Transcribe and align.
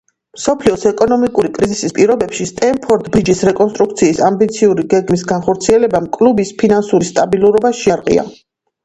მსოფლიოს 0.35 0.83
ეკონომიკური 0.91 1.49
კრიზისის 1.57 1.93
პირობებში 1.97 2.47
სტემფორდ 2.51 3.09
ბრიჯის 3.15 3.43
რეკონსტრუქციის 3.49 4.21
ამბიციური 4.29 4.87
გეგმის 4.95 5.25
განხორციელებამ 5.33 6.09
კლუბის 6.19 6.53
ფინანსური 6.63 7.11
სტაბილურობა 7.11 7.73
შეარყია. 7.83 8.27